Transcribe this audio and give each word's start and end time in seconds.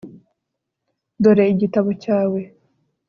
dore 1.21 1.43
igitabo 1.53 1.89
cyawe 2.03 2.41